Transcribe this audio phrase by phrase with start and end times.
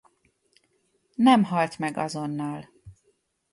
[1.15, 2.69] Nem halt meg azonnal.